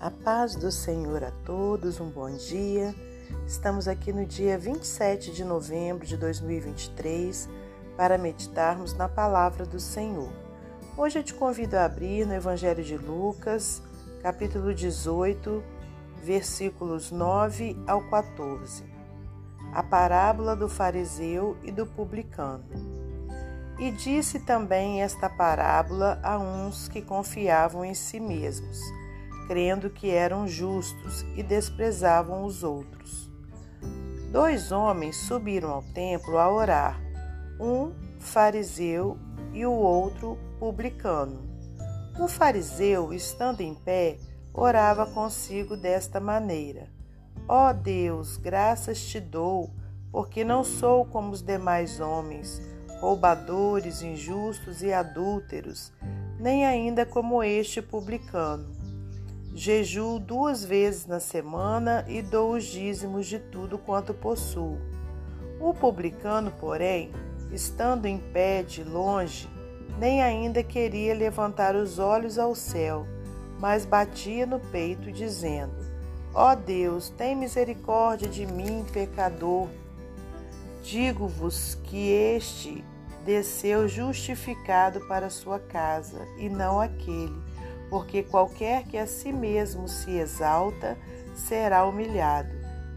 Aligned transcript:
A 0.00 0.12
paz 0.12 0.54
do 0.54 0.70
Senhor 0.70 1.24
a 1.24 1.32
todos, 1.44 1.98
um 1.98 2.08
bom 2.08 2.30
dia. 2.30 2.94
Estamos 3.48 3.88
aqui 3.88 4.12
no 4.12 4.24
dia 4.24 4.56
27 4.56 5.32
de 5.32 5.42
novembro 5.42 6.06
de 6.06 6.16
2023 6.16 7.48
para 7.96 8.16
meditarmos 8.16 8.94
na 8.94 9.08
palavra 9.08 9.66
do 9.66 9.80
Senhor. 9.80 10.30
Hoje 10.96 11.18
eu 11.18 11.24
te 11.24 11.34
convido 11.34 11.76
a 11.76 11.84
abrir 11.84 12.24
no 12.28 12.32
Evangelho 12.32 12.84
de 12.84 12.96
Lucas, 12.96 13.82
capítulo 14.22 14.72
18, 14.72 15.64
versículos 16.22 17.10
9 17.10 17.76
ao 17.84 18.00
14. 18.08 18.84
A 19.74 19.82
parábola 19.82 20.54
do 20.54 20.68
fariseu 20.68 21.56
e 21.64 21.72
do 21.72 21.84
publicano. 21.84 22.64
E 23.80 23.90
disse 23.90 24.38
também 24.38 25.02
esta 25.02 25.28
parábola 25.28 26.20
a 26.22 26.38
uns 26.38 26.86
que 26.86 27.02
confiavam 27.02 27.84
em 27.84 27.94
si 27.94 28.20
mesmos 28.20 28.78
crendo 29.48 29.88
que 29.88 30.10
eram 30.10 30.46
justos 30.46 31.24
e 31.34 31.42
desprezavam 31.42 32.44
os 32.44 32.62
outros. 32.62 33.32
Dois 34.30 34.70
homens 34.70 35.16
subiram 35.16 35.70
ao 35.70 35.82
templo 35.82 36.36
a 36.36 36.52
orar, 36.52 37.00
um 37.58 37.90
fariseu 38.20 39.18
e 39.54 39.64
o 39.64 39.72
outro 39.72 40.38
publicano. 40.60 41.48
O 42.20 42.28
fariseu, 42.28 43.14
estando 43.14 43.62
em 43.62 43.74
pé, 43.74 44.18
orava 44.52 45.06
consigo 45.06 45.78
desta 45.78 46.20
maneira: 46.20 46.90
Ó 47.48 47.70
oh 47.70 47.72
Deus, 47.72 48.36
graças 48.36 49.00
te 49.00 49.18
dou, 49.18 49.70
porque 50.12 50.44
não 50.44 50.62
sou 50.62 51.06
como 51.06 51.32
os 51.32 51.40
demais 51.40 52.00
homens, 52.00 52.60
roubadores, 53.00 54.02
injustos 54.02 54.82
e 54.82 54.92
adúlteros, 54.92 55.90
nem 56.38 56.66
ainda 56.66 57.06
como 57.06 57.42
este 57.42 57.80
publicano. 57.80 58.77
Jejuo 59.54 60.20
duas 60.20 60.64
vezes 60.64 61.06
na 61.06 61.18
semana 61.18 62.04
e 62.06 62.22
dou 62.22 62.52
os 62.54 62.64
dízimos 62.64 63.26
de 63.26 63.38
tudo 63.38 63.78
quanto 63.78 64.14
possuo. 64.14 64.78
O 65.58 65.74
publicano, 65.74 66.52
porém, 66.60 67.10
estando 67.50 68.06
em 68.06 68.18
pé 68.18 68.62
de 68.62 68.84
longe, 68.84 69.48
nem 69.98 70.22
ainda 70.22 70.62
queria 70.62 71.14
levantar 71.14 71.74
os 71.74 71.98
olhos 71.98 72.38
ao 72.38 72.54
céu, 72.54 73.06
mas 73.58 73.84
batia 73.84 74.46
no 74.46 74.60
peito, 74.60 75.10
dizendo: 75.10 75.74
Ó 76.32 76.52
oh 76.52 76.56
Deus, 76.56 77.08
tem 77.08 77.34
misericórdia 77.34 78.28
de 78.28 78.46
mim, 78.46 78.84
pecador. 78.92 79.68
Digo-vos 80.82 81.74
que 81.82 82.10
este 82.10 82.84
desceu 83.24 83.88
justificado 83.88 85.00
para 85.08 85.30
sua 85.30 85.58
casa, 85.58 86.24
e 86.38 86.48
não 86.48 86.80
aquele 86.80 87.47
porque 87.90 88.22
qualquer 88.22 88.84
que 88.84 88.96
a 88.96 89.06
si 89.06 89.32
mesmo 89.32 89.88
se 89.88 90.18
exalta 90.18 90.96
será 91.34 91.84
humilhado, 91.84 92.50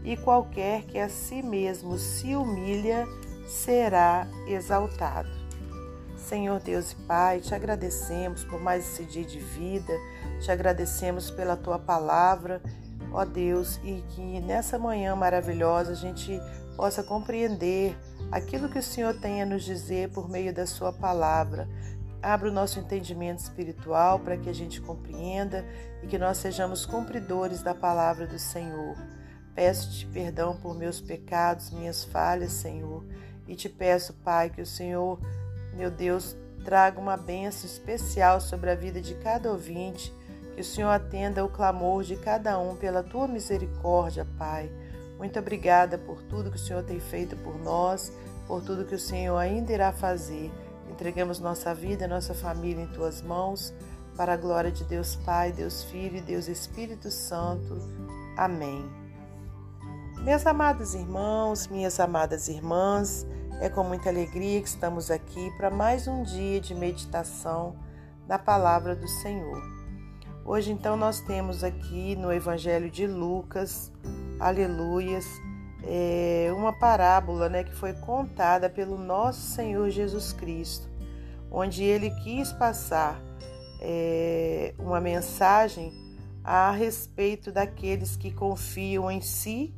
e 0.04 0.16
qualquer 0.16 0.84
que 0.84 0.98
a 0.98 1.08
si 1.08 1.42
mesmo 1.42 1.98
se 1.98 2.34
humilha 2.34 3.06
será 3.46 4.26
exaltado. 4.46 5.30
Senhor 6.16 6.60
Deus 6.60 6.92
e 6.92 6.96
Pai, 6.96 7.40
te 7.40 7.54
agradecemos 7.54 8.44
por 8.44 8.60
mais 8.60 8.86
esse 8.86 9.04
dia 9.04 9.24
de 9.24 9.38
vida, 9.38 9.92
te 10.40 10.50
agradecemos 10.50 11.30
pela 11.30 11.56
tua 11.56 11.78
palavra, 11.78 12.62
ó 13.12 13.24
Deus, 13.24 13.78
e 13.84 14.02
que 14.10 14.40
nessa 14.40 14.78
manhã 14.78 15.14
maravilhosa 15.14 15.92
a 15.92 15.96
gente 15.96 16.40
possa 16.76 17.02
compreender 17.02 17.96
aquilo 18.30 18.68
que 18.68 18.78
o 18.78 18.82
Senhor 18.82 19.14
tem 19.20 19.42
a 19.42 19.46
nos 19.46 19.62
dizer 19.62 20.10
por 20.10 20.28
meio 20.28 20.54
da 20.54 20.66
Sua 20.66 20.92
palavra. 20.92 21.68
Abra 22.22 22.48
o 22.48 22.52
nosso 22.52 22.78
entendimento 22.78 23.40
espiritual 23.40 24.20
para 24.20 24.36
que 24.36 24.48
a 24.48 24.54
gente 24.54 24.80
compreenda 24.80 25.64
e 26.02 26.06
que 26.06 26.16
nós 26.16 26.38
sejamos 26.38 26.86
cumpridores 26.86 27.62
da 27.62 27.74
palavra 27.74 28.28
do 28.28 28.38
Senhor. 28.38 28.96
Peço-te 29.56 30.06
perdão 30.06 30.56
por 30.56 30.76
meus 30.76 31.00
pecados, 31.00 31.70
minhas 31.70 32.04
falhas, 32.04 32.52
Senhor, 32.52 33.04
e 33.48 33.56
te 33.56 33.68
peço, 33.68 34.14
Pai, 34.24 34.50
que 34.50 34.62
o 34.62 34.66
Senhor, 34.66 35.18
meu 35.74 35.90
Deus, 35.90 36.36
traga 36.64 37.00
uma 37.00 37.16
bênção 37.16 37.68
especial 37.68 38.40
sobre 38.40 38.70
a 38.70 38.74
vida 38.76 39.00
de 39.00 39.14
cada 39.16 39.50
ouvinte, 39.50 40.14
que 40.54 40.60
o 40.60 40.64
Senhor 40.64 40.90
atenda 40.90 41.44
o 41.44 41.48
clamor 41.48 42.04
de 42.04 42.16
cada 42.16 42.58
um 42.58 42.76
pela 42.76 43.02
tua 43.02 43.26
misericórdia, 43.26 44.24
Pai. 44.38 44.70
Muito 45.18 45.38
obrigada 45.38 45.98
por 45.98 46.22
tudo 46.22 46.50
que 46.50 46.56
o 46.56 46.60
Senhor 46.60 46.84
tem 46.84 47.00
feito 47.00 47.36
por 47.36 47.58
nós, 47.58 48.12
por 48.46 48.62
tudo 48.62 48.84
que 48.84 48.94
o 48.94 48.98
Senhor 48.98 49.36
ainda 49.36 49.72
irá 49.72 49.92
fazer. 49.92 50.52
Entregamos 51.02 51.40
nossa 51.40 51.74
vida, 51.74 52.06
nossa 52.06 52.32
família 52.32 52.84
em 52.84 52.86
tuas 52.86 53.20
mãos, 53.20 53.74
para 54.16 54.34
a 54.34 54.36
glória 54.36 54.70
de 54.70 54.84
Deus 54.84 55.16
Pai, 55.16 55.50
Deus 55.50 55.82
Filho 55.82 56.18
e 56.18 56.20
Deus 56.20 56.46
Espírito 56.46 57.10
Santo. 57.10 57.76
Amém. 58.36 58.88
Meus 60.18 60.46
amados 60.46 60.94
irmãos, 60.94 61.66
minhas 61.66 61.98
amadas 61.98 62.46
irmãs, 62.46 63.26
é 63.60 63.68
com 63.68 63.82
muita 63.82 64.10
alegria 64.10 64.62
que 64.62 64.68
estamos 64.68 65.10
aqui 65.10 65.50
para 65.56 65.70
mais 65.70 66.06
um 66.06 66.22
dia 66.22 66.60
de 66.60 66.72
meditação 66.72 67.74
na 68.28 68.38
palavra 68.38 68.94
do 68.94 69.08
Senhor. 69.08 69.60
Hoje, 70.44 70.70
então, 70.70 70.96
nós 70.96 71.18
temos 71.18 71.64
aqui 71.64 72.14
no 72.14 72.32
Evangelho 72.32 72.88
de 72.88 73.08
Lucas, 73.08 73.90
aleluias, 74.38 75.26
é, 75.84 76.52
uma 76.56 76.72
parábola 76.72 77.48
né, 77.48 77.64
que 77.64 77.74
foi 77.74 77.92
contada 77.92 78.70
pelo 78.70 78.96
nosso 78.96 79.40
Senhor 79.40 79.90
Jesus 79.90 80.32
Cristo, 80.32 80.91
onde 81.52 81.84
ele 81.84 82.10
quis 82.22 82.50
passar 82.50 83.22
é, 83.78 84.74
uma 84.78 85.00
mensagem 85.00 85.92
a 86.42 86.70
respeito 86.70 87.52
daqueles 87.52 88.16
que 88.16 88.32
confiam 88.32 89.10
em 89.10 89.20
si 89.20 89.74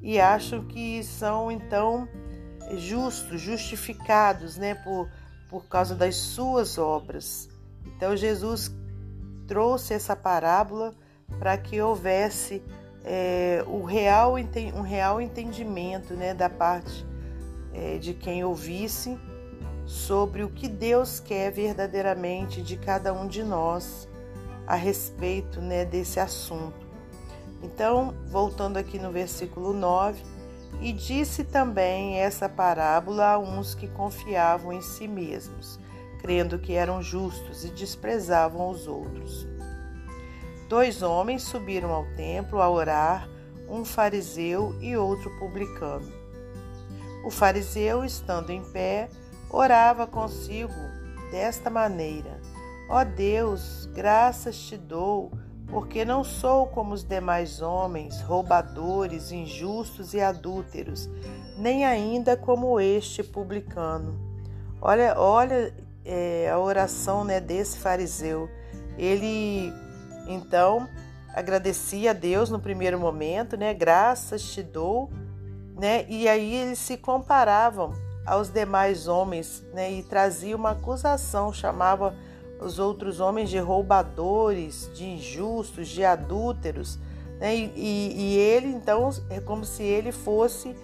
e 0.00 0.20
acham 0.20 0.64
que 0.64 1.02
são 1.02 1.50
então 1.50 2.08
justos, 2.76 3.40
justificados 3.40 4.56
né, 4.56 4.76
por, 4.76 5.10
por 5.50 5.66
causa 5.66 5.94
das 5.94 6.16
suas 6.16 6.78
obras. 6.78 7.48
Então 7.84 8.16
Jesus 8.16 8.70
trouxe 9.48 9.94
essa 9.94 10.14
parábola 10.14 10.94
para 11.38 11.58
que 11.58 11.80
houvesse 11.80 12.62
é, 13.04 13.64
o 13.66 13.82
real, 13.82 14.34
um 14.74 14.82
real 14.82 15.20
entendimento 15.20 16.14
né, 16.14 16.32
da 16.32 16.48
parte 16.48 17.04
é, 17.74 17.98
de 17.98 18.14
quem 18.14 18.44
ouvisse 18.44 19.18
sobre 19.92 20.42
o 20.42 20.48
que 20.48 20.68
Deus 20.68 21.20
quer 21.20 21.52
verdadeiramente 21.52 22.62
de 22.62 22.78
cada 22.78 23.12
um 23.12 23.26
de 23.26 23.44
nós 23.44 24.08
a 24.66 24.74
respeito 24.74 25.60
né, 25.60 25.84
desse 25.84 26.18
assunto. 26.18 26.86
Então, 27.62 28.14
voltando 28.26 28.78
aqui 28.78 28.98
no 28.98 29.12
versículo 29.12 29.74
9, 29.74 30.22
e 30.80 30.94
disse 30.94 31.44
também 31.44 32.18
essa 32.18 32.48
parábola 32.48 33.32
a 33.32 33.38
uns 33.38 33.74
que 33.74 33.86
confiavam 33.86 34.72
em 34.72 34.80
si 34.80 35.06
mesmos, 35.06 35.78
crendo 36.20 36.58
que 36.58 36.72
eram 36.72 37.02
justos 37.02 37.62
e 37.62 37.68
desprezavam 37.68 38.70
os 38.70 38.88
outros. 38.88 39.46
Dois 40.70 41.02
homens 41.02 41.42
subiram 41.42 41.92
ao 41.92 42.06
templo 42.16 42.62
a 42.62 42.70
orar, 42.70 43.28
um 43.68 43.84
fariseu 43.84 44.74
e 44.80 44.96
outro 44.96 45.30
publicano. 45.38 46.10
O 47.26 47.30
fariseu, 47.30 48.04
estando 48.04 48.50
em 48.50 48.64
pé, 48.72 49.10
orava 49.52 50.06
consigo 50.06 50.72
desta 51.30 51.68
maneira: 51.68 52.40
Ó 52.88 53.04
Deus, 53.04 53.88
graças 53.92 54.56
te 54.56 54.76
dou, 54.76 55.30
porque 55.68 56.04
não 56.04 56.24
sou 56.24 56.66
como 56.66 56.94
os 56.94 57.04
demais 57.04 57.60
homens, 57.60 58.20
roubadores, 58.22 59.30
injustos 59.30 60.14
e 60.14 60.20
adúlteros, 60.20 61.08
nem 61.56 61.84
ainda 61.84 62.36
como 62.36 62.80
este 62.80 63.22
publicano. 63.22 64.18
Olha, 64.80 65.14
olha 65.18 65.72
é, 66.04 66.50
a 66.50 66.58
oração 66.58 67.22
né, 67.24 67.38
desse 67.40 67.78
fariseu. 67.78 68.48
Ele 68.98 69.72
então, 70.26 70.88
agradeci 71.34 72.08
a 72.08 72.12
Deus 72.12 72.50
no 72.50 72.58
primeiro 72.58 72.98
momento, 72.98 73.56
né? 73.56 73.72
Graças 73.72 74.42
te 74.42 74.62
dou, 74.62 75.10
né? 75.78 76.04
E 76.08 76.28
aí 76.28 76.54
eles 76.54 76.78
se 76.78 76.96
comparavam 76.96 77.92
aos 78.24 78.48
demais 78.48 79.08
homens, 79.08 79.62
né? 79.72 79.92
E 79.92 80.02
trazia 80.02 80.56
uma 80.56 80.70
acusação, 80.70 81.52
chamava 81.52 82.14
os 82.60 82.78
outros 82.78 83.20
homens 83.20 83.50
de 83.50 83.58
roubadores, 83.58 84.90
de 84.94 85.04
injustos, 85.04 85.88
de 85.88 86.04
adúlteros, 86.04 86.98
né? 87.38 87.54
E, 87.56 87.70
e, 87.76 88.38
ele 88.38 88.68
então 88.68 89.10
é 89.28 89.40
como 89.40 89.64
se 89.64 89.82
ele 89.82 90.12
fosse 90.12 90.76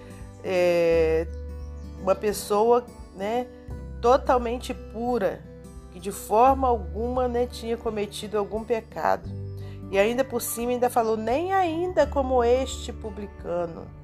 é, 0.43 1.26
uma 2.02 2.14
pessoa, 2.14 2.85
né? 3.14 3.46
Totalmente 4.00 4.75
pura, 4.75 5.41
que 5.93 6.00
de 6.00 6.12
forma 6.12 6.69
alguma 6.69 7.29
né, 7.29 7.46
tinha 7.46 7.76
cometido 7.76 8.38
algum 8.38 8.64
pecado. 8.64 9.29
E 9.91 9.99
ainda 9.99 10.23
por 10.23 10.43
cima 10.43 10.73
ainda 10.73 10.91
falou, 10.91 11.17
nem 11.17 11.52
ainda 11.52 12.06
como 12.06 12.44
este 12.44 12.93
publicano. 12.93 13.98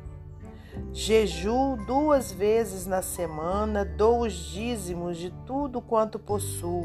Jejuo 0.93 1.77
duas 1.87 2.31
vezes 2.31 2.87
na 2.87 3.03
semana, 3.03 3.85
dou 3.85 4.23
os 4.23 4.33
dízimos 4.33 5.17
de 5.17 5.31
tudo 5.47 5.81
quanto 5.81 6.19
possuo. 6.19 6.85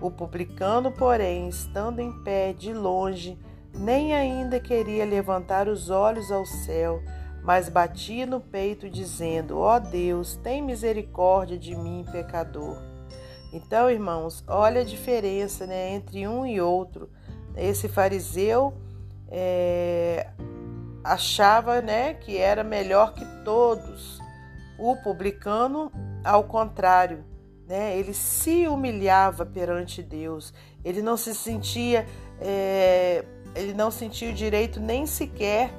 O 0.00 0.10
publicano, 0.10 0.92
porém, 0.92 1.48
estando 1.48 2.00
em 2.00 2.12
pé 2.22 2.52
de 2.52 2.72
longe, 2.72 3.38
nem 3.74 4.14
ainda 4.14 4.60
queria 4.60 5.04
levantar 5.04 5.68
os 5.68 5.88
olhos 5.88 6.30
ao 6.30 6.44
céu, 6.44 7.02
mas 7.42 7.68
batia 7.68 8.26
no 8.26 8.40
peito, 8.40 8.90
dizendo: 8.90 9.58
Ó 9.58 9.76
oh 9.76 9.80
Deus, 9.80 10.36
tem 10.36 10.62
misericórdia 10.62 11.58
de 11.58 11.74
mim, 11.74 12.04
pecador. 12.10 12.76
Então, 13.52 13.90
irmãos, 13.90 14.44
olha 14.48 14.80
a 14.80 14.84
diferença 14.84 15.66
né, 15.66 15.94
entre 15.94 16.26
um 16.26 16.44
e 16.44 16.60
outro. 16.60 17.08
Esse 17.56 17.88
fariseu 17.88 18.74
é, 19.28 20.28
achava 21.04 21.82
né, 21.82 22.14
que 22.14 22.38
era 22.38 22.64
melhor 22.64 23.12
que 23.12 23.24
todos. 23.44 24.18
O 24.78 24.96
publicano, 24.96 25.92
ao 26.24 26.44
contrário, 26.44 27.22
né, 27.68 27.96
ele 27.96 28.14
se 28.14 28.66
humilhava 28.66 29.44
perante 29.44 30.02
Deus. 30.02 30.54
Ele 30.82 31.02
não 31.02 31.16
se 31.16 31.34
sentia, 31.34 32.06
é, 32.40 33.24
ele 33.54 33.74
não 33.74 33.90
sentia 33.90 34.30
o 34.30 34.32
direito 34.32 34.80
nem 34.80 35.06
sequer 35.06 35.70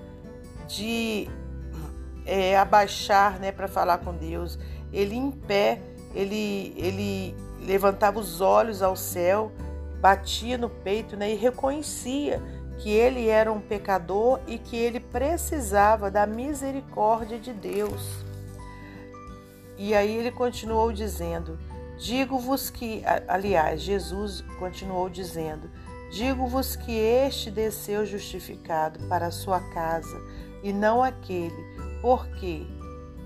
de 0.67 1.27
é, 2.25 2.57
abaixar 2.57 3.39
né, 3.39 3.51
para 3.51 3.67
falar 3.67 3.97
com 3.97 4.13
Deus. 4.13 4.59
Ele 4.93 5.15
em 5.15 5.31
pé, 5.31 5.81
ele, 6.13 6.73
ele 6.77 7.35
levantava 7.59 8.19
os 8.19 8.41
olhos 8.41 8.81
ao 8.81 8.95
céu, 8.95 9.51
batia 9.99 10.57
no 10.57 10.69
peito 10.69 11.17
né, 11.17 11.31
e 11.31 11.35
reconhecia 11.35 12.41
que 12.79 12.89
ele 12.89 13.27
era 13.27 13.51
um 13.51 13.59
pecador 13.59 14.39
e 14.47 14.57
que 14.57 14.75
ele 14.75 14.99
precisava 14.99 16.11
da 16.11 16.25
misericórdia 16.25 17.39
de 17.39 17.53
Deus. 17.53 18.25
E 19.77 19.93
aí 19.93 20.15
ele 20.15 20.31
continuou 20.31 20.91
dizendo: 20.91 21.57
Digo-vos 21.97 22.69
que, 22.69 23.03
aliás, 23.27 23.81
Jesus 23.81 24.41
continuou 24.59 25.09
dizendo: 25.09 25.69
Digo-vos 26.11 26.75
que 26.75 26.91
este 26.91 27.49
desceu 27.49 28.05
justificado 28.05 28.99
para 29.07 29.27
a 29.27 29.31
sua 29.31 29.59
casa 29.59 30.21
e 30.63 30.71
não 30.71 31.03
aquele, 31.03 31.63
porque 32.01 32.65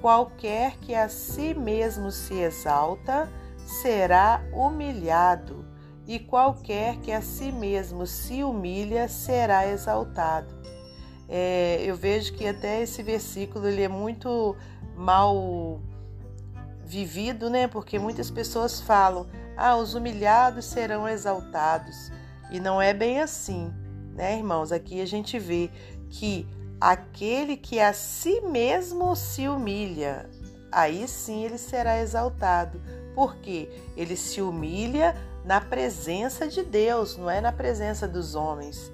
qualquer 0.01 0.77
que 0.77 0.95
a 0.95 1.09
si 1.09 1.53
mesmo 1.53 2.11
se 2.11 2.35
exalta 2.35 3.29
será 3.65 4.41
humilhado, 4.51 5.65
e 6.09 6.17
qualquer 6.17 6.97
que 7.01 7.11
a 7.11 7.21
si 7.21 7.51
mesmo 7.51 8.07
se 8.07 8.43
humilha 8.43 9.07
será 9.07 9.67
exaltado. 9.67 10.51
É, 11.29 11.83
eu 11.85 11.95
vejo 11.95 12.33
que 12.33 12.47
até 12.47 12.81
esse 12.81 13.03
versículo 13.03 13.67
ele 13.67 13.83
é 13.83 13.87
muito 13.87 14.55
mal 14.97 15.79
vivido, 16.83 17.47
né? 17.47 17.67
Porque 17.67 17.99
muitas 17.99 18.31
pessoas 18.31 18.81
falam: 18.81 19.27
"Ah, 19.55 19.75
os 19.75 19.93
humilhados 19.93 20.65
serão 20.65 21.07
exaltados". 21.07 22.11
E 22.49 22.59
não 22.59 22.81
é 22.81 22.91
bem 22.91 23.19
assim, 23.19 23.71
né, 24.15 24.35
irmãos? 24.35 24.71
Aqui 24.71 25.01
a 25.01 25.05
gente 25.05 25.37
vê 25.37 25.69
que 26.09 26.47
aquele 26.81 27.55
que 27.55 27.79
a 27.79 27.93
si 27.93 28.41
mesmo 28.41 29.15
se 29.15 29.47
humilha, 29.47 30.27
aí 30.71 31.07
sim 31.07 31.45
ele 31.45 31.59
será 31.59 32.01
exaltado 32.01 32.81
porque 33.13 33.69
ele 33.97 34.15
se 34.15 34.41
humilha 34.41 35.13
na 35.49 35.59
presença 35.59 36.47
de 36.47 36.61
Deus, 36.61 37.17
não 37.17 37.27
é 37.27 37.41
na 37.41 37.51
presença 37.51 38.07
dos 38.07 38.35
homens. 38.35 38.93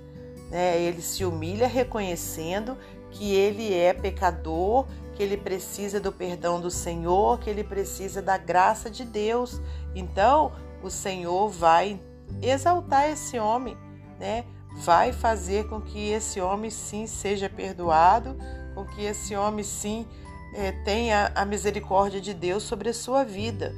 Né? 0.50 0.80
Ele 0.80 1.02
se 1.02 1.25
humilha 1.25 1.68
reconhecendo 1.68 2.78
que 3.12 3.36
ele 3.36 3.74
é 3.74 3.92
pecador, 3.92 4.88
que 5.13 5.22
ele 5.22 5.36
precisa 5.36 6.00
do 6.00 6.13
perdão 6.13 6.62
do 6.62 6.72
Senhor, 6.72 7.40
que 7.40 7.50
ele 7.50 7.62
precisa 7.62 8.22
da 8.22 8.38
graça 8.38 8.90
de 8.90 9.04
Deus. 9.04 9.60
Então, 9.94 10.54
o 10.81 10.90
Senhor 10.90 11.50
vai 11.50 12.00
exaltar 12.42 13.10
esse 13.10 13.38
homem, 13.38 13.78
né? 14.18 14.46
Vai 14.78 15.12
fazer 15.12 15.68
com 15.68 15.81
que 15.81 16.07
esse 16.10 16.40
homem 16.40 16.72
sim 16.72 17.06
seja 17.06 17.50
perdoado, 17.50 18.34
com 18.74 18.86
que 18.86 19.04
esse 19.04 19.36
homem 19.36 19.63
sim 19.66 20.07
é, 20.54 20.72
tenha 20.86 21.34
a 21.36 21.44
misericórdia 21.44 22.22
de 22.22 22.34
Deus 22.34 22.63
sobre 22.63 22.88
a 22.88 22.94
sua 22.94 23.25
vida. 23.25 23.75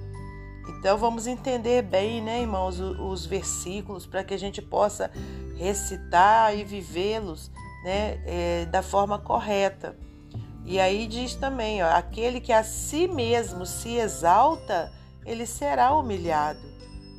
Então 0.70 0.98
vamos 0.98 1.28
entender 1.28 1.82
bem, 1.82 2.22
né, 2.22 2.42
irmãos, 2.42 2.80
os, 2.80 3.00
os 3.00 3.26
versículos 3.26 4.06
para 4.06 4.24
que 4.24 4.34
a 4.34 4.40
gente 4.40 4.62
possa 4.62 5.12
recitar 5.56 6.56
e 6.56 6.64
vivê-los, 6.64 7.50
né, 7.84 8.22
é, 8.26 8.66
da 8.66 8.82
forma 8.82 9.18
correta. 9.18 9.96
E 10.66 10.80
aí 10.80 11.08
diz 11.08 11.34
também, 11.36 11.82
ó, 11.82 11.88
aquele 11.88 12.42
que 12.42 12.52
a 12.52 12.64
si 12.64 13.08
mesmo 13.08 13.66
se 13.66 13.96
exalta, 13.96 14.92
ele 15.26 15.46
será 15.46 15.96
humilhado, 15.96 16.60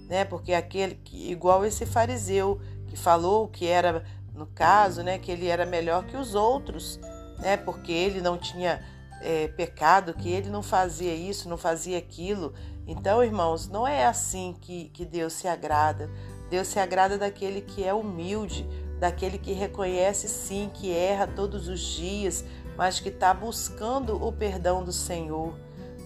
né? 0.07 0.25
Porque 0.25 0.53
aquele 0.53 0.97
que 0.97 1.31
igual 1.31 1.65
esse 1.65 1.87
fariseu 1.87 2.61
que 2.89 2.97
falou 2.97 3.49
que 3.49 3.67
era 3.67 4.05
no 4.35 4.47
caso, 4.47 5.03
né, 5.03 5.19
que 5.19 5.33
ele 5.33 5.47
era 5.47 5.65
melhor 5.65 6.05
que 6.05 6.17
os 6.17 6.35
outros, 6.35 7.01
né? 7.39 7.57
Porque 7.57 7.91
ele 7.91 8.21
não 8.21 8.37
tinha 8.37 8.85
é, 9.21 9.49
pecado, 9.49 10.15
que 10.15 10.31
ele 10.31 10.49
não 10.49 10.63
fazia 10.63 11.15
isso, 11.15 11.49
não 11.49 11.57
fazia 11.57 11.99
aquilo. 11.99 12.55
Então, 12.87 13.23
irmãos, 13.23 13.69
não 13.69 13.87
é 13.87 14.07
assim 14.07 14.57
que, 14.61 14.89
que 14.91 15.05
Deus 15.05 15.33
se 15.33 15.47
agrada. 15.47 16.11
Deus 16.51 16.69
se 16.69 16.79
agrada 16.79 17.19
daquele 17.19 17.61
que 17.61 17.85
é 17.85 17.93
humilde, 17.93 18.67
daquele 18.99 19.39
que 19.39 19.53
reconhece 19.53 20.29
sim 20.29 20.71
que 20.73 20.93
erra 20.93 21.27
todos 21.27 21.69
os 21.69 21.81
dias, 21.81 22.45
mas 22.77 23.01
que 23.01 23.09
está 23.09 23.35
buscando 23.35 24.23
o 24.25 24.33
perdão 24.33 24.83
do 24.83 24.93
Senhor. 24.93 25.53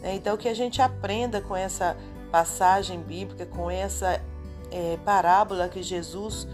Né? 0.01 0.15
Então, 0.15 0.37
que 0.37 0.49
a 0.49 0.55
gente 0.55 0.83
aprenda 0.83 1.41
com 1.41 1.55
essa 1.55 1.97
passagem 2.31 3.01
bíblica, 3.01 3.47
com 3.47 3.71
essa 3.71 4.21
é, 4.71 4.97
parábola 5.05 5.69
que 5.69 5.83
Jesus 5.83 6.49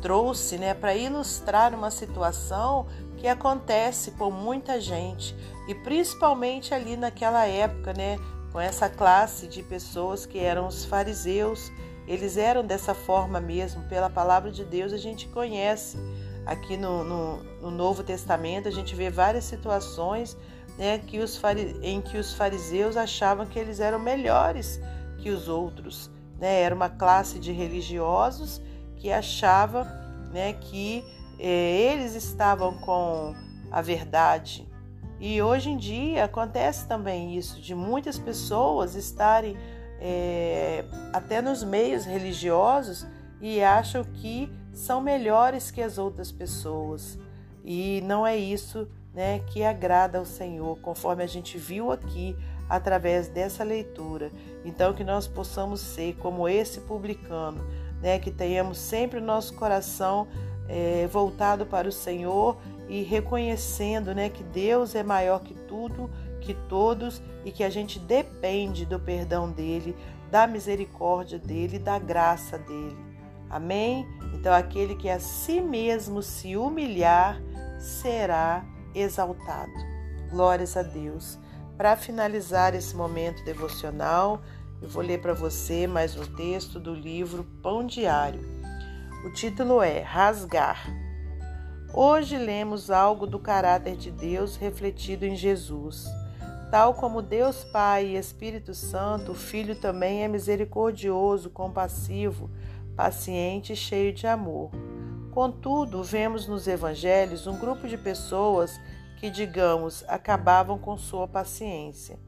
trouxe 0.00 0.58
né, 0.58 0.74
para 0.74 0.94
ilustrar 0.94 1.74
uma 1.74 1.90
situação 1.90 2.86
que 3.22 3.28
acontece 3.28 4.10
com 4.10 4.32
muita 4.32 4.80
gente 4.80 5.32
e 5.68 5.74
principalmente 5.76 6.74
ali 6.74 6.96
naquela 6.96 7.46
época, 7.46 7.92
né, 7.92 8.18
com 8.50 8.58
essa 8.58 8.88
classe 8.88 9.46
de 9.46 9.62
pessoas 9.62 10.26
que 10.26 10.40
eram 10.40 10.66
os 10.66 10.84
fariseus. 10.84 11.70
Eles 12.04 12.36
eram 12.36 12.66
dessa 12.66 12.94
forma 12.94 13.40
mesmo, 13.40 13.84
pela 13.84 14.10
palavra 14.10 14.50
de 14.50 14.64
Deus 14.64 14.92
a 14.92 14.96
gente 14.96 15.28
conhece. 15.28 15.96
Aqui 16.44 16.76
no, 16.76 17.04
no, 17.04 17.36
no 17.60 17.70
Novo 17.70 18.02
Testamento 18.02 18.66
a 18.66 18.72
gente 18.72 18.92
vê 18.96 19.08
várias 19.08 19.44
situações 19.44 20.36
né, 20.76 20.98
que 20.98 21.20
os 21.20 21.40
em 21.80 22.00
que 22.00 22.18
os 22.18 22.34
fariseus 22.34 22.96
achavam 22.96 23.46
que 23.46 23.56
eles 23.56 23.78
eram 23.78 24.00
melhores 24.00 24.80
que 25.18 25.30
os 25.30 25.46
outros. 25.46 26.10
Né? 26.40 26.62
Era 26.62 26.74
uma 26.74 26.88
classe 26.88 27.38
de 27.38 27.52
religiosos 27.52 28.60
que 28.96 29.12
achava 29.12 29.84
né, 30.32 30.54
que 30.54 31.04
eles 31.48 32.14
estavam 32.14 32.74
com 32.78 33.34
a 33.70 33.80
verdade, 33.80 34.68
e 35.24 35.40
hoje 35.40 35.70
em 35.70 35.76
dia 35.76 36.24
acontece 36.24 36.88
também 36.88 37.36
isso, 37.36 37.60
de 37.60 37.76
muitas 37.76 38.18
pessoas 38.18 38.96
estarem 38.96 39.56
é, 40.00 40.84
até 41.12 41.40
nos 41.40 41.62
meios 41.62 42.04
religiosos 42.04 43.06
e 43.40 43.62
acham 43.62 44.02
que 44.02 44.52
são 44.72 45.00
melhores 45.00 45.70
que 45.70 45.80
as 45.80 45.96
outras 45.96 46.32
pessoas. 46.32 47.16
E 47.64 48.02
não 48.04 48.26
é 48.26 48.36
isso 48.36 48.88
né, 49.14 49.38
que 49.46 49.62
agrada 49.62 50.18
ao 50.18 50.24
Senhor, 50.24 50.76
conforme 50.80 51.22
a 51.22 51.28
gente 51.28 51.56
viu 51.56 51.92
aqui 51.92 52.36
através 52.68 53.28
dessa 53.28 53.62
leitura. 53.62 54.32
Então, 54.64 54.92
que 54.92 55.04
nós 55.04 55.28
possamos 55.28 55.80
ser 55.80 56.16
como 56.16 56.48
esse 56.48 56.80
publicano, 56.80 57.64
né, 58.00 58.18
que 58.18 58.32
tenhamos 58.32 58.76
sempre 58.78 59.20
o 59.20 59.22
nosso 59.22 59.54
coração 59.54 60.26
é, 60.72 61.06
voltado 61.06 61.66
para 61.66 61.86
o 61.86 61.92
Senhor 61.92 62.56
e 62.88 63.02
reconhecendo 63.02 64.14
né, 64.14 64.30
que 64.30 64.42
Deus 64.42 64.94
é 64.94 65.02
maior 65.02 65.40
que 65.40 65.52
tudo, 65.52 66.10
que 66.40 66.54
todos 66.54 67.22
e 67.44 67.52
que 67.52 67.62
a 67.62 67.68
gente 67.68 67.98
depende 67.98 68.86
do 68.86 68.98
perdão 68.98 69.50
dele, 69.50 69.94
da 70.30 70.46
misericórdia 70.46 71.38
dele, 71.38 71.78
da 71.78 71.98
graça 71.98 72.56
dele. 72.56 72.96
Amém? 73.50 74.06
Então, 74.32 74.54
aquele 74.54 74.96
que 74.96 75.10
a 75.10 75.20
si 75.20 75.60
mesmo 75.60 76.22
se 76.22 76.56
humilhar 76.56 77.38
será 77.78 78.64
exaltado. 78.94 79.72
Glórias 80.30 80.74
a 80.74 80.82
Deus. 80.82 81.38
Para 81.76 81.96
finalizar 81.96 82.74
esse 82.74 82.96
momento 82.96 83.44
devocional, 83.44 84.40
eu 84.80 84.88
vou 84.88 85.02
ler 85.02 85.20
para 85.20 85.34
você 85.34 85.86
mais 85.86 86.16
um 86.16 86.24
texto 86.34 86.80
do 86.80 86.94
livro 86.94 87.44
Pão 87.62 87.84
Diário. 87.84 88.61
O 89.24 89.30
título 89.30 89.80
é 89.80 90.00
Rasgar. 90.00 90.84
Hoje 91.94 92.36
lemos 92.36 92.90
algo 92.90 93.24
do 93.24 93.38
caráter 93.38 93.96
de 93.96 94.10
Deus 94.10 94.56
refletido 94.56 95.24
em 95.24 95.36
Jesus. 95.36 96.08
Tal 96.72 96.94
como 96.94 97.22
Deus 97.22 97.62
Pai 97.62 98.04
e 98.06 98.16
Espírito 98.16 98.74
Santo, 98.74 99.30
o 99.30 99.36
Filho 99.36 99.76
também 99.76 100.24
é 100.24 100.28
misericordioso, 100.28 101.50
compassivo, 101.50 102.50
paciente 102.96 103.74
e 103.74 103.76
cheio 103.76 104.12
de 104.12 104.26
amor. 104.26 104.72
Contudo, 105.30 106.02
vemos 106.02 106.48
nos 106.48 106.66
evangelhos 106.66 107.46
um 107.46 107.56
grupo 107.56 107.86
de 107.86 107.96
pessoas 107.96 108.80
que, 109.20 109.30
digamos, 109.30 110.04
acabavam 110.08 110.76
com 110.78 110.98
sua 110.98 111.28
paciência. 111.28 112.18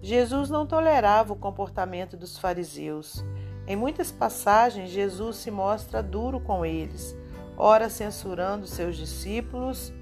Jesus 0.00 0.50
não 0.50 0.68
tolerava 0.68 1.32
o 1.32 1.36
comportamento 1.36 2.16
dos 2.16 2.38
fariseus. 2.38 3.24
Em 3.66 3.76
muitas 3.76 4.12
passagens, 4.12 4.90
Jesus 4.90 5.36
se 5.36 5.50
mostra 5.50 6.02
duro 6.02 6.38
com 6.38 6.66
eles, 6.66 7.16
ora 7.56 7.88
censurando 7.88 8.66
seus 8.66 8.96
discípulos, 8.96 9.92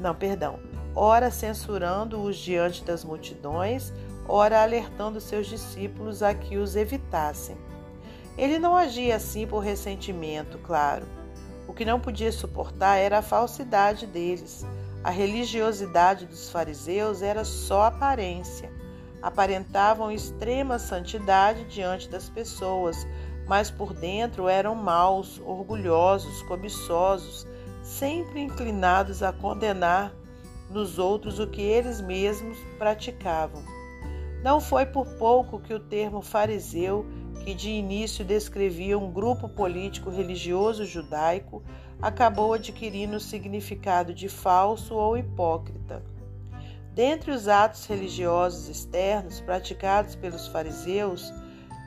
não, 0.00 0.14
perdão, 0.14 0.58
ora 0.94 1.30
censurando-os 1.30 2.36
diante 2.36 2.82
das 2.82 3.04
multidões, 3.04 3.92
ora 4.26 4.62
alertando 4.62 5.20
seus 5.20 5.46
discípulos 5.46 6.22
a 6.22 6.34
que 6.34 6.56
os 6.56 6.74
evitassem. 6.74 7.56
Ele 8.36 8.58
não 8.58 8.76
agia 8.76 9.16
assim 9.16 9.46
por 9.46 9.60
ressentimento, 9.60 10.58
claro. 10.58 11.06
O 11.68 11.72
que 11.72 11.84
não 11.84 12.00
podia 12.00 12.32
suportar 12.32 12.96
era 12.96 13.18
a 13.18 13.22
falsidade 13.22 14.06
deles. 14.06 14.66
A 15.04 15.10
religiosidade 15.10 16.26
dos 16.26 16.50
fariseus 16.50 17.22
era 17.22 17.44
só 17.44 17.84
aparência. 17.84 18.72
Aparentavam 19.22 20.10
extrema 20.10 20.78
santidade 20.78 21.64
diante 21.64 22.08
das 22.08 22.28
pessoas, 22.28 23.06
mas 23.46 23.70
por 23.70 23.92
dentro 23.92 24.48
eram 24.48 24.74
maus, 24.74 25.40
orgulhosos, 25.44 26.42
cobiçosos, 26.42 27.46
sempre 27.82 28.40
inclinados 28.40 29.22
a 29.22 29.32
condenar 29.32 30.14
nos 30.70 30.98
outros 30.98 31.38
o 31.38 31.46
que 31.46 31.60
eles 31.60 32.00
mesmos 32.00 32.56
praticavam. 32.78 33.62
Não 34.42 34.60
foi 34.60 34.86
por 34.86 35.06
pouco 35.16 35.60
que 35.60 35.74
o 35.74 35.80
termo 35.80 36.22
fariseu, 36.22 37.04
que 37.44 37.52
de 37.52 37.70
início 37.70 38.24
descrevia 38.24 38.98
um 38.98 39.10
grupo 39.10 39.48
político 39.48 40.10
religioso 40.10 40.84
judaico, 40.84 41.62
acabou 42.00 42.54
adquirindo 42.54 43.16
o 43.16 43.20
significado 43.20 44.14
de 44.14 44.28
falso 44.28 44.94
ou 44.94 45.16
hipócrita. 45.16 46.02
Dentre 47.00 47.30
os 47.30 47.48
atos 47.48 47.86
religiosos 47.86 48.68
externos 48.68 49.40
praticados 49.40 50.14
pelos 50.14 50.48
fariseus 50.48 51.32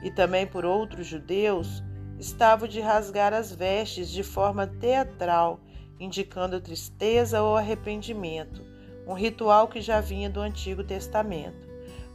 e 0.02 0.10
também 0.10 0.44
por 0.44 0.64
outros 0.64 1.06
judeus, 1.06 1.84
estava 2.18 2.64
o 2.64 2.68
de 2.68 2.80
rasgar 2.80 3.32
as 3.32 3.54
vestes 3.54 4.10
de 4.10 4.24
forma 4.24 4.66
teatral, 4.66 5.60
indicando 6.00 6.60
tristeza 6.60 7.40
ou 7.40 7.56
arrependimento, 7.56 8.60
um 9.06 9.12
ritual 9.12 9.68
que 9.68 9.80
já 9.80 10.00
vinha 10.00 10.28
do 10.28 10.40
Antigo 10.40 10.82
Testamento. 10.82 11.68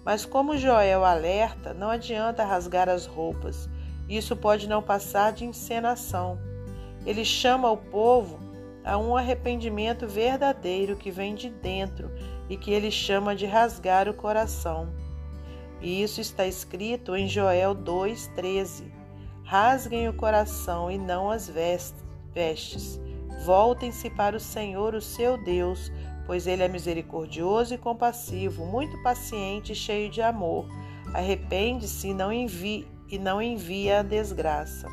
Mas 0.03 0.25
como 0.25 0.57
Joel 0.57 1.05
alerta, 1.05 1.73
não 1.73 1.89
adianta 1.89 2.43
rasgar 2.43 2.89
as 2.89 3.05
roupas. 3.05 3.69
Isso 4.09 4.35
pode 4.35 4.67
não 4.67 4.83
passar 4.83 5.31
de 5.31 5.45
encenação. 5.45 6.37
Ele 7.05 7.23
chama 7.23 7.71
o 7.71 7.77
povo 7.77 8.37
a 8.83 8.97
um 8.97 9.15
arrependimento 9.15 10.05
verdadeiro 10.05 10.97
que 10.97 11.11
vem 11.11 11.33
de 11.33 11.49
dentro 11.49 12.11
e 12.49 12.57
que 12.57 12.71
ele 12.71 12.89
chama 12.89 13.35
de 13.35 13.45
rasgar 13.45 14.09
o 14.09 14.13
coração. 14.13 14.89
E 15.81 16.01
isso 16.01 16.19
está 16.19 16.45
escrito 16.45 17.15
em 17.15 17.27
Joel 17.27 17.75
2,13. 17.75 18.91
Rasguem 19.43 20.09
o 20.09 20.13
coração 20.13 20.91
e 20.91 20.97
não 20.97 21.29
as 21.29 21.47
vestes. 21.47 22.99
Voltem-se 23.45 24.09
para 24.09 24.35
o 24.35 24.39
Senhor, 24.39 24.93
o 24.93 25.01
seu 25.01 25.41
Deus, 25.41 25.91
pois 26.25 26.45
ele 26.45 26.63
é 26.63 26.67
misericordioso 26.67 27.73
e 27.73 27.77
compassivo, 27.77 28.65
muito 28.65 29.01
paciente 29.01 29.71
e 29.71 29.75
cheio 29.75 30.09
de 30.09 30.21
amor. 30.21 30.67
Arrepende-se 31.13 32.09
e 32.09 32.13
não 32.13 32.31
envia, 32.31 32.85
e 33.09 33.17
não 33.17 33.41
envia 33.41 33.99
a 33.99 34.03
desgraça. 34.03 34.87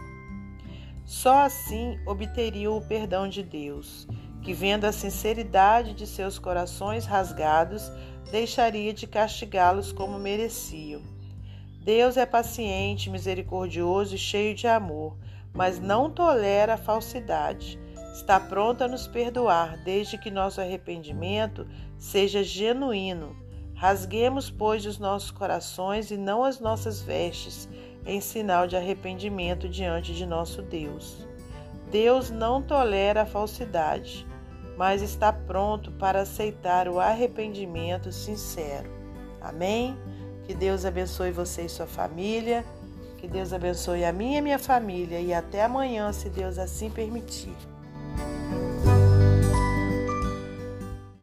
Só 1.04 1.44
assim 1.44 1.98
obteriam 2.06 2.76
o 2.76 2.80
perdão 2.80 3.28
de 3.28 3.42
Deus, 3.42 4.08
que, 4.46 4.54
vendo 4.54 4.84
a 4.84 4.92
sinceridade 4.92 5.92
de 5.92 6.06
seus 6.06 6.38
corações 6.38 7.04
rasgados, 7.04 7.90
deixaria 8.30 8.94
de 8.94 9.04
castigá-los 9.04 9.90
como 9.90 10.20
mereciam. 10.20 11.02
Deus 11.82 12.16
é 12.16 12.24
paciente, 12.24 13.10
misericordioso 13.10 14.14
e 14.14 14.18
cheio 14.18 14.54
de 14.54 14.68
amor, 14.68 15.18
mas 15.52 15.80
não 15.80 16.08
tolera 16.08 16.74
a 16.74 16.78
falsidade 16.78 17.76
está 18.16 18.40
pronto 18.40 18.82
a 18.82 18.88
nos 18.88 19.06
perdoar, 19.06 19.76
desde 19.84 20.16
que 20.16 20.30
nosso 20.30 20.58
arrependimento 20.58 21.66
seja 21.98 22.42
genuíno. 22.42 23.36
Rasguemos, 23.74 24.50
pois, 24.50 24.86
os 24.86 24.98
nossos 24.98 25.30
corações 25.30 26.10
e 26.10 26.16
não 26.16 26.42
as 26.42 26.58
nossas 26.58 27.02
vestes, 27.02 27.68
em 28.06 28.20
sinal 28.20 28.66
de 28.66 28.74
arrependimento 28.74 29.68
diante 29.68 30.14
de 30.14 30.24
nosso 30.24 30.62
Deus. 30.62 31.26
Deus 31.90 32.30
não 32.30 32.62
tolera 32.62 33.22
a 33.22 33.26
falsidade, 33.26 34.26
mas 34.76 35.02
está 35.02 35.32
pronto 35.32 35.90
para 35.92 36.22
aceitar 36.22 36.88
o 36.88 37.00
arrependimento 37.00 38.12
sincero. 38.12 38.90
Amém? 39.40 39.96
Que 40.44 40.54
Deus 40.54 40.84
abençoe 40.84 41.30
você 41.30 41.62
e 41.62 41.68
sua 41.68 41.86
família. 41.86 42.64
Que 43.18 43.26
Deus 43.26 43.52
abençoe 43.52 44.04
a 44.04 44.12
minha 44.12 44.38
e 44.38 44.42
minha 44.42 44.58
família. 44.58 45.20
E 45.20 45.32
até 45.32 45.64
amanhã, 45.64 46.12
se 46.12 46.28
Deus 46.28 46.58
assim 46.58 46.90
permitir. 46.90 47.56